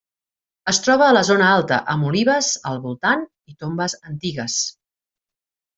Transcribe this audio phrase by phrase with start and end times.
[0.71, 4.59] Es troba a la zona alta, amb olives al voltant i tombes antigues.